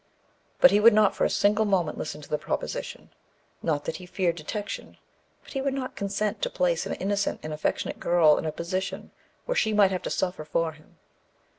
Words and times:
But 0.59 0.71
he 0.71 0.79
would 0.79 0.95
not 0.95 1.15
for 1.15 1.25
a 1.25 1.29
single 1.29 1.63
moment 1.63 1.95
listen 1.95 2.21
to 2.23 2.27
the 2.27 2.39
proposition. 2.39 3.11
Not 3.61 3.85
that 3.85 3.97
he 3.97 4.07
feared 4.07 4.35
detection; 4.35 4.97
but 5.43 5.53
he 5.53 5.61
would 5.61 5.75
not 5.75 5.95
consent 5.95 6.41
to 6.41 6.49
place 6.49 6.87
an 6.87 6.95
innocent 6.95 7.39
and 7.43 7.53
affectionate 7.53 7.99
girl 7.99 8.39
in 8.39 8.45
a 8.47 8.51
position 8.51 9.11
where 9.45 9.55
she 9.55 9.73
might 9.73 9.91
have 9.91 10.01
to 10.01 10.09
suffer 10.09 10.43
for 10.43 10.71
him. 10.71 10.97